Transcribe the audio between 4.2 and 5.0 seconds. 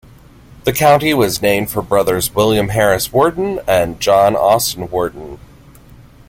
Austin